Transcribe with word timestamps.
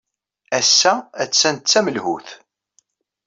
Ass-a, 0.59 0.93
attan 1.23 1.55
d 1.59 1.63
tamelhut. 1.71 2.29